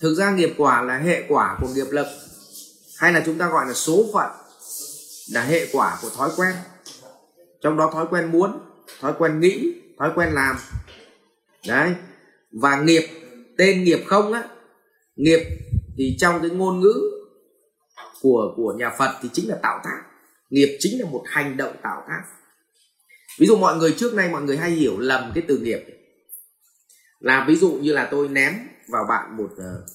[0.00, 2.06] thực ra nghiệp quả là hệ quả của nghiệp lực,
[2.98, 4.30] hay là chúng ta gọi là số phận,
[5.32, 6.54] là hệ quả của thói quen.
[7.62, 8.60] Trong đó thói quen muốn,
[9.00, 10.56] thói quen nghĩ, thói quen làm.
[11.66, 11.94] Đấy.
[12.52, 13.08] Và nghiệp,
[13.58, 14.48] tên nghiệp không á,
[15.16, 15.40] nghiệp
[15.98, 16.94] thì trong cái ngôn ngữ
[18.22, 20.02] của của nhà Phật thì chính là tạo tác.
[20.50, 22.22] Nghiệp chính là một hành động tạo tác.
[23.38, 25.80] Ví dụ mọi người trước nay mọi người hay hiểu lầm cái từ nghiệp.
[27.20, 28.54] Là ví dụ như là tôi ném
[28.90, 29.86] vào bạn một ờ,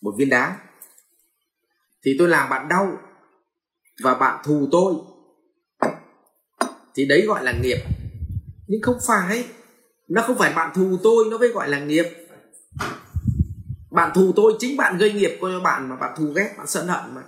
[0.00, 0.56] một viên đá.
[2.04, 2.98] Thì tôi làm bạn đau
[4.02, 4.94] và bạn thù tôi.
[6.94, 7.78] Thì đấy gọi là nghiệp.
[8.66, 9.48] Nhưng không phải.
[10.08, 12.04] Nó không phải bạn thù tôi, nó mới gọi là nghiệp.
[13.90, 16.88] Bạn thù tôi chính bạn gây nghiệp cho bạn mà bạn thù ghét, bạn sân
[16.88, 17.22] hận mà.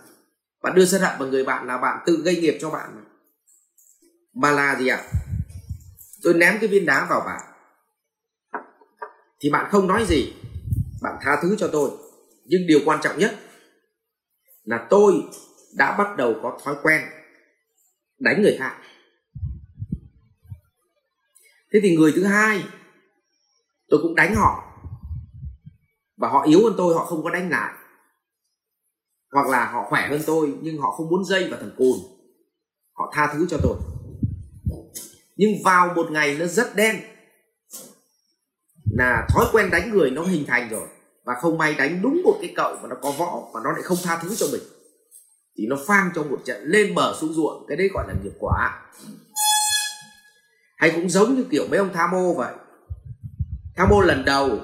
[0.63, 3.03] Bạn đưa sân hận vào người bạn là bạn tự gây nghiệp cho bạn mà.
[4.35, 5.03] Mà là gì ạ?
[6.23, 7.56] Tôi ném cái viên đá vào bạn
[9.47, 10.33] thì bạn không nói gì.
[11.03, 11.91] Bạn tha thứ cho tôi.
[12.45, 13.39] Nhưng điều quan trọng nhất
[14.65, 15.15] là tôi
[15.77, 17.03] đã bắt đầu có thói quen
[18.19, 18.77] đánh người khác.
[21.73, 22.65] Thế thì người thứ hai,
[23.89, 24.65] tôi cũng đánh họ.
[26.17, 27.75] Và họ yếu hơn tôi, họ không có đánh lại.
[29.33, 31.99] Hoặc là họ khỏe hơn tôi, nhưng họ không muốn dây vào thằng cùn.
[32.93, 33.77] Họ tha thứ cho tôi.
[35.37, 37.16] Nhưng vào một ngày nó rất đen
[38.99, 40.89] là thói quen đánh người nó hình thành rồi.
[41.25, 43.83] Và không may đánh đúng một cái cậu mà nó có võ mà nó lại
[43.83, 44.63] không tha thứ cho mình.
[45.59, 47.67] Thì nó phang trong một trận lên bờ xuống ruộng.
[47.69, 48.83] Cái đấy gọi là nghiệp quả.
[50.77, 52.55] Hay cũng giống như kiểu mấy ông tham mô vậy.
[53.77, 54.61] Tham mô lần đầu,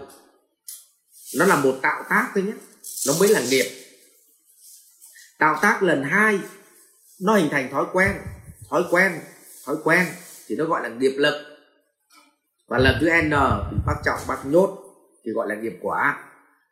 [1.37, 2.53] nó là một tạo tác thôi nhé.
[3.07, 3.67] Nó mới là nghiệp.
[5.39, 6.41] Tạo tác lần hai,
[7.21, 8.13] nó hình thành thói quen.
[8.71, 9.21] Thói quen
[9.67, 10.07] thói quen
[10.47, 11.52] thì nó gọi là nghiệp lực
[12.73, 13.31] và lần thứ n
[13.87, 14.79] bác trọng, bác nhốt
[15.25, 16.25] thì gọi là nghiệp quả.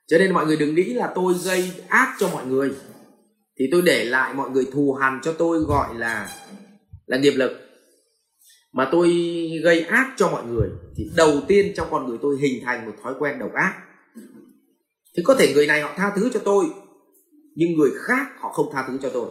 [0.07, 2.73] Cho nên mọi người đừng nghĩ là tôi gây ác cho mọi người.
[3.59, 6.29] Thì tôi để lại mọi người thù hằn cho tôi gọi là
[7.07, 7.51] là nghiệp lực.
[8.73, 9.09] Mà tôi
[9.65, 12.93] gây ác cho mọi người thì đầu tiên trong con người tôi hình thành một
[13.03, 13.75] thói quen độc ác.
[15.17, 16.65] Thì có thể người này họ tha thứ cho tôi,
[17.55, 19.31] nhưng người khác họ không tha thứ cho tôi.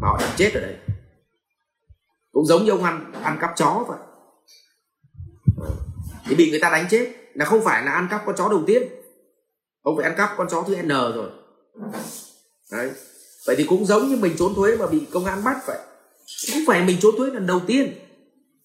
[0.00, 0.76] Mà họ đang chết ở đây.
[2.32, 3.98] Cũng giống như ông ăn ăn cắp chó vậy
[6.32, 8.62] thì bị người ta đánh chết là không phải là ăn cắp con chó đầu
[8.66, 8.82] tiên.
[9.82, 11.30] Ông phải ăn cắp con chó thứ n rồi.
[12.72, 12.90] Đấy.
[13.46, 15.78] Vậy thì cũng giống như mình trốn thuế mà bị công an bắt vậy.
[16.52, 17.94] Không phải mình trốn thuế lần đầu tiên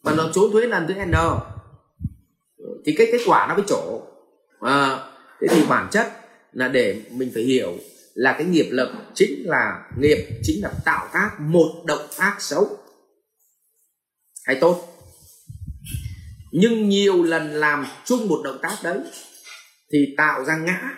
[0.03, 1.13] mà nó trốn thuế lần thứ n.
[2.85, 4.01] Thì cái kết quả nó mới trổ.
[4.59, 5.09] À,
[5.41, 6.11] thế thì bản chất
[6.51, 7.73] là để mình phải hiểu
[8.13, 12.77] là cái nghiệp lực chính là nghiệp chính là tạo tác một động tác xấu.
[14.45, 14.96] Hay tốt
[16.51, 18.99] nhưng nhiều lần làm chung một động tác đấy
[19.91, 20.97] thì tạo ra ngã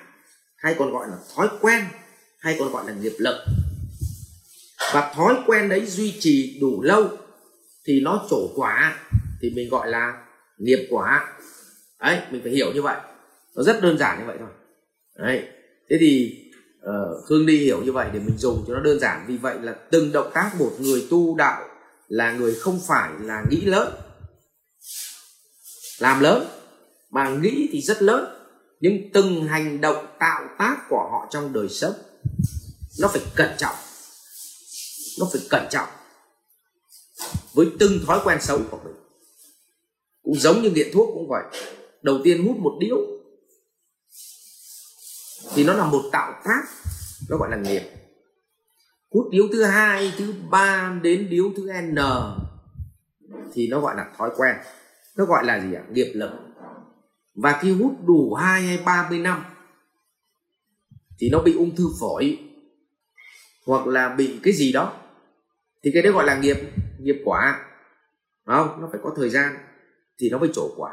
[0.58, 1.86] hay còn gọi là thói quen
[2.40, 3.36] hay còn gọi là nghiệp lực.
[4.94, 7.08] Và thói quen đấy duy trì đủ lâu
[7.86, 9.00] thì nó trổ quả
[9.42, 10.14] thì mình gọi là
[10.58, 11.34] nghiệp quả.
[12.02, 12.98] Đấy mình phải hiểu như vậy.
[13.56, 14.50] Nó rất đơn giản như vậy thôi.
[15.16, 15.44] Đấy
[15.90, 16.44] thế thì
[17.36, 19.26] uh, đi hiểu như vậy để mình dùng cho nó đơn giản.
[19.28, 21.68] Vì vậy là từng động tác một người tu đạo
[22.08, 23.94] là người không phải là nghĩ lớn
[26.00, 26.48] làm lớn,
[27.10, 28.36] mà nghĩ thì rất lớn.
[28.80, 31.94] Nhưng từng hành động tạo tác của họ trong đời sống,
[33.00, 33.76] nó phải cẩn trọng.
[35.20, 35.88] Nó phải cẩn trọng
[37.54, 38.96] với từng thói quen xấu của mình.
[40.24, 41.44] Cũng giống như nghiện thuốc cũng vậy.
[42.02, 42.98] Đầu tiên hút một điếu,
[45.56, 46.62] thì nó là một tạo tác,
[47.30, 47.82] nó gọi là nghiệp
[49.12, 51.98] hút điếu thứ hai, thứ ba đến điếu thứ n,
[53.54, 54.56] thì nó gọi là thói quen
[55.20, 55.84] nó gọi là gì ạ?
[55.90, 56.32] Nghiệp lực.
[57.36, 59.44] Và khi hút đủ hai hay ba mươi năm
[61.20, 62.40] thì nó bị ung thư phổi
[63.66, 64.94] hoặc là bị cái gì đó.
[65.84, 66.58] Thì cái đấy gọi là nghiệp
[67.00, 67.66] nghiệp quả.
[68.46, 68.82] Không?
[68.82, 69.58] Nó phải có thời gian
[70.20, 70.92] thì nó mới trổ quả.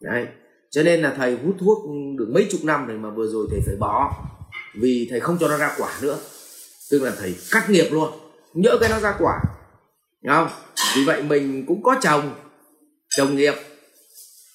[0.00, 0.26] Đấy.
[0.70, 1.78] Cho nên là thầy hút thuốc
[2.18, 4.24] được mấy chục năm rồi mà vừa rồi thầy phải bỏ
[4.74, 6.18] vì thầy không cho nó ra quả nữa.
[6.90, 8.12] Tức là thầy cắt nghiệp luôn,
[8.54, 9.40] nhỡ cái nó ra quả.
[10.22, 10.48] Đúng không?
[10.96, 12.34] Vì vậy mình cũng có chồng
[13.16, 13.54] trồng nghiệp.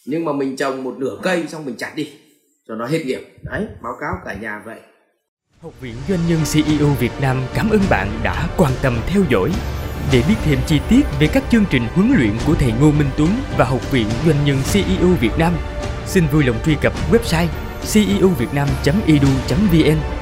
[0.05, 2.09] Nhưng mà mình trồng một nửa cây xong mình chặt đi
[2.67, 3.37] cho nó hết nghiệp.
[3.43, 4.79] Đấy báo cáo cả nhà vậy.
[5.61, 9.51] Học viện Doanh nhân CEO Việt Nam cảm ơn bạn đã quan tâm theo dõi.
[10.11, 13.09] Để biết thêm chi tiết về các chương trình huấn luyện của thầy Ngô Minh
[13.17, 15.53] Tuấn và Học viện Doanh nhân CEO Việt Nam,
[16.07, 17.47] xin vui lòng truy cập website
[17.93, 20.16] ceovietnam.edu.vn